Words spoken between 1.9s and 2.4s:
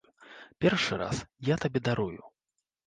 дарую.